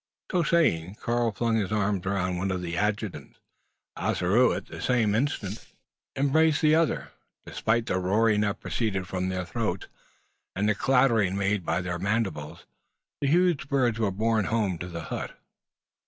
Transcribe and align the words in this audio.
So 0.31 0.41
saying, 0.41 0.95
Karl 0.95 1.31
flung 1.31 1.57
his 1.57 1.71
arms 1.71 2.07
around 2.07 2.37
one 2.39 2.49
of 2.49 2.63
the 2.63 2.75
adjutants. 2.75 3.37
Ossaroo 3.95 4.51
at 4.51 4.65
the 4.65 4.81
same 4.81 5.13
instant 5.13 5.63
embraced 6.15 6.63
the 6.63 6.73
other; 6.73 6.99
and, 7.45 7.53
despite 7.53 7.85
the 7.85 7.99
roaring 7.99 8.41
that 8.41 8.59
proceeded 8.61 9.07
from 9.07 9.29
their 9.29 9.45
throats, 9.45 9.85
and 10.55 10.67
the 10.67 10.73
clattering 10.73 11.37
made 11.37 11.63
by 11.63 11.81
their 11.81 11.99
mandibles, 11.99 12.65
the 13.21 13.27
huge 13.27 13.67
birds 13.69 13.99
were 13.99 14.09
borne 14.09 14.45
home 14.45 14.79
to 14.79 14.87
the 14.87 15.01
hut. 15.03 15.37